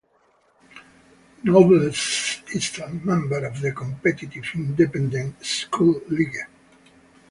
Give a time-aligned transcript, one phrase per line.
[1.43, 6.39] Nobles is a member of the competitive Independent School League.